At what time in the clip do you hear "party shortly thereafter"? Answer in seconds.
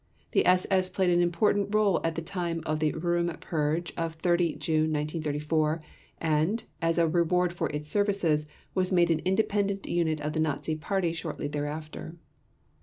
10.75-12.15